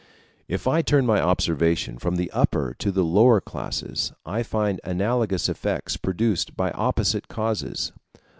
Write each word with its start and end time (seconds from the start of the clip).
If 0.47 0.67
I 0.67 0.81
turn 0.81 1.05
my 1.05 1.21
observation 1.21 1.99
from 1.99 2.15
the 2.15 2.31
upper 2.31 2.73
to 2.79 2.91
the 2.91 3.03
lower 3.03 3.39
classes, 3.39 4.11
I 4.25 4.41
find 4.41 4.81
analogous 4.83 5.47
effects 5.47 5.95
produced 5.95 6.57
by 6.57 6.71
opposite 6.71 7.27
causes. 7.27 7.91